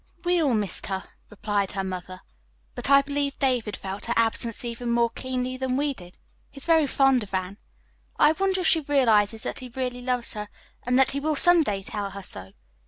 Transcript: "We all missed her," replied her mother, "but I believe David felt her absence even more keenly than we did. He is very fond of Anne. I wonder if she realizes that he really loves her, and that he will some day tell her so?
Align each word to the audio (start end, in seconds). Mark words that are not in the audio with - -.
"We 0.25 0.41
all 0.41 0.55
missed 0.55 0.87
her," 0.87 1.03
replied 1.29 1.73
her 1.73 1.83
mother, 1.83 2.21
"but 2.73 2.89
I 2.89 3.03
believe 3.03 3.37
David 3.37 3.77
felt 3.77 4.05
her 4.05 4.15
absence 4.17 4.65
even 4.65 4.89
more 4.89 5.11
keenly 5.11 5.57
than 5.57 5.77
we 5.77 5.93
did. 5.93 6.17
He 6.49 6.57
is 6.57 6.65
very 6.65 6.87
fond 6.87 7.21
of 7.21 7.35
Anne. 7.35 7.57
I 8.17 8.31
wonder 8.31 8.61
if 8.61 8.67
she 8.67 8.79
realizes 8.81 9.43
that 9.43 9.59
he 9.59 9.69
really 9.69 10.01
loves 10.01 10.33
her, 10.33 10.49
and 10.87 10.97
that 10.97 11.11
he 11.11 11.19
will 11.19 11.35
some 11.35 11.61
day 11.61 11.83
tell 11.83 12.09
her 12.09 12.23
so? 12.23 12.53